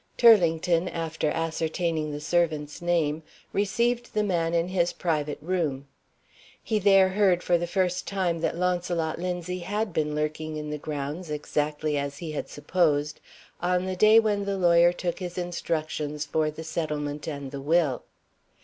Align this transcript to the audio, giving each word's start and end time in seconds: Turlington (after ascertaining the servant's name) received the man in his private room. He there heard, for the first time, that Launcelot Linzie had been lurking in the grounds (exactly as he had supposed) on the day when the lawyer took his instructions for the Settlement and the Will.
Turlington 0.17 0.87
(after 0.87 1.29
ascertaining 1.29 2.11
the 2.11 2.19
servant's 2.19 2.81
name) 2.81 3.21
received 3.53 4.15
the 4.15 4.23
man 4.23 4.55
in 4.55 4.69
his 4.69 4.93
private 4.93 5.37
room. 5.43 5.85
He 6.63 6.79
there 6.79 7.09
heard, 7.09 7.43
for 7.43 7.55
the 7.59 7.67
first 7.67 8.07
time, 8.07 8.41
that 8.41 8.57
Launcelot 8.57 9.19
Linzie 9.19 9.61
had 9.61 9.93
been 9.93 10.15
lurking 10.15 10.57
in 10.57 10.71
the 10.71 10.79
grounds 10.79 11.29
(exactly 11.29 11.99
as 11.99 12.17
he 12.17 12.31
had 12.31 12.49
supposed) 12.49 13.19
on 13.61 13.85
the 13.85 13.95
day 13.95 14.19
when 14.19 14.45
the 14.45 14.57
lawyer 14.57 14.91
took 14.91 15.19
his 15.19 15.37
instructions 15.37 16.25
for 16.25 16.49
the 16.49 16.63
Settlement 16.63 17.27
and 17.27 17.51
the 17.51 17.61
Will. 17.61 18.01